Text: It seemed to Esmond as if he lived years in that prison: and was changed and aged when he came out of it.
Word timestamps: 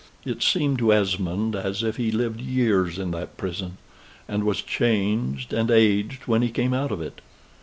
It 0.25 0.41
seemed 0.41 0.79
to 0.79 0.91
Esmond 0.91 1.55
as 1.55 1.83
if 1.83 1.97
he 1.97 2.11
lived 2.11 2.41
years 2.41 2.97
in 2.97 3.11
that 3.11 3.37
prison: 3.37 3.77
and 4.27 4.43
was 4.43 4.63
changed 4.63 5.53
and 5.53 5.69
aged 5.69 6.23
when 6.25 6.41
he 6.41 6.49
came 6.49 6.73
out 6.73 6.91
of 6.91 7.01
it. 7.03 7.21